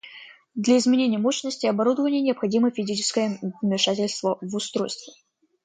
[0.55, 5.13] Для изменения мощности оборудования необходимо физическое вмешательство в устройство